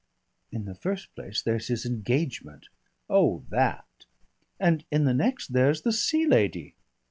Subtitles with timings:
[0.51, 2.69] "In the first place there's his engagement"
[3.07, 4.07] "Oh, that!"
[4.59, 6.73] "And in the next there's the Sea Lady."